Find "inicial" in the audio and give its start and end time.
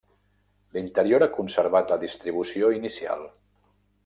2.81-3.27